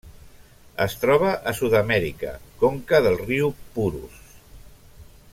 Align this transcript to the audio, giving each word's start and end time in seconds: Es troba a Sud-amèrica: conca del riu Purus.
Es 0.85 0.95
troba 1.01 1.33
a 1.51 1.53
Sud-amèrica: 1.59 2.31
conca 2.63 3.01
del 3.07 3.19
riu 3.19 3.53
Purus. 3.75 4.21